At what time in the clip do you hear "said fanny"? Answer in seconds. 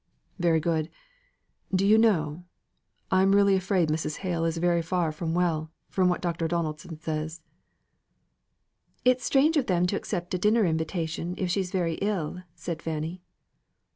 12.55-13.21